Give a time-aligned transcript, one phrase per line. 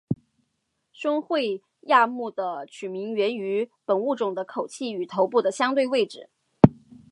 [0.91, 6.31] 胸喙亚目的取名源于本物种的口器与头部的相对位置。